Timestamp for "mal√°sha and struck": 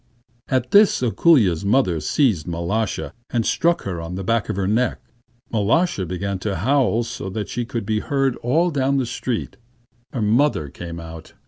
2.47-3.83